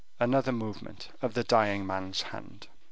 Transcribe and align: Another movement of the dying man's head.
Another 0.19 0.51
movement 0.51 1.09
of 1.21 1.35
the 1.35 1.43
dying 1.43 1.85
man's 1.85 2.23
head. 2.23 2.65